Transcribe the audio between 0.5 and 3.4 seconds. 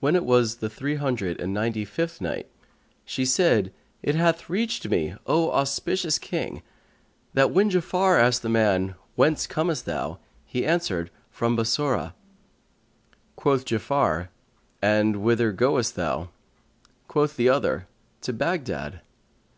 the Three Hundred and Ninety fifth Night, She